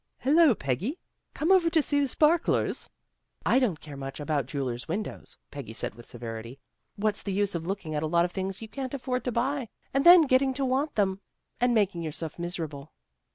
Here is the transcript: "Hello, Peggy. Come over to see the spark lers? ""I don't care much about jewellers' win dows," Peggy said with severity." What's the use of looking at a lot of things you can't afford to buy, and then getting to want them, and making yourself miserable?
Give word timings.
"Hello, 0.25 0.55
Peggy. 0.55 0.97
Come 1.35 1.51
over 1.51 1.69
to 1.69 1.81
see 1.83 1.99
the 1.99 2.07
spark 2.07 2.45
lers? 2.47 2.87
""I 3.55 3.59
don't 3.59 3.79
care 3.79 3.95
much 3.95 4.19
about 4.19 4.47
jewellers' 4.47 4.87
win 4.87 5.03
dows," 5.03 5.37
Peggy 5.51 5.73
said 5.73 5.93
with 5.93 6.07
severity." 6.07 6.57
What's 6.95 7.21
the 7.21 7.31
use 7.31 7.53
of 7.53 7.67
looking 7.67 7.93
at 7.93 8.01
a 8.01 8.07
lot 8.07 8.25
of 8.25 8.31
things 8.31 8.63
you 8.63 8.67
can't 8.67 8.95
afford 8.95 9.23
to 9.25 9.31
buy, 9.31 9.69
and 9.93 10.03
then 10.03 10.23
getting 10.23 10.55
to 10.55 10.65
want 10.65 10.95
them, 10.95 11.21
and 11.59 11.75
making 11.75 12.01
yourself 12.01 12.39
miserable? 12.39 12.91